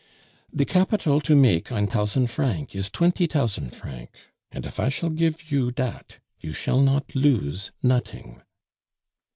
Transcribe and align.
"De 0.55 0.65
capital 0.65 1.21
to 1.21 1.35
make 1.35 1.71
ein 1.71 1.85
tousant 1.85 2.27
franc 2.27 2.75
is 2.75 2.89
twenty 2.89 3.27
tousand 3.27 3.69
franc; 3.69 4.09
and 4.51 4.65
if 4.65 4.79
I 4.79 4.89
shall 4.89 5.11
gif 5.11 5.51
you 5.51 5.69
dat, 5.71 6.17
you 6.39 6.53
shall 6.53 6.81
not 6.81 7.13
lose 7.13 7.71
noting." 7.83 8.41